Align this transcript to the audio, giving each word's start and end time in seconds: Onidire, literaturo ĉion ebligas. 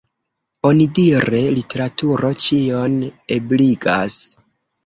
Onidire, 0.69 1.41
literaturo 1.59 2.33
ĉion 2.47 2.97
ebligas. 3.39 4.21